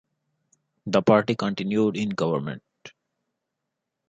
[0.87, 2.63] The party continued in government.